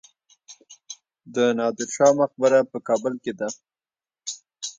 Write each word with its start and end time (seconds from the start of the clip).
د 1.35 1.37
نادر 1.57 1.89
شاه 1.95 2.13
مقبره 2.21 2.59
په 2.71 2.77
کابل 2.87 3.13
کې 3.23 3.33
ده 3.39 3.47